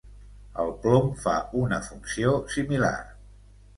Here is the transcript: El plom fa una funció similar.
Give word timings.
El 0.61 0.71
plom 0.85 1.11
fa 1.25 1.35
una 1.65 1.81
funció 1.91 2.33
similar. 2.57 2.95